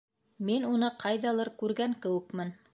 [0.47, 2.55] Мин уны ҡайҙалыр күргән кеүекмен.